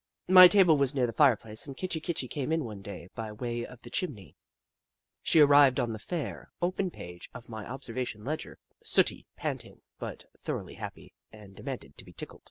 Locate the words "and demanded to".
11.31-12.03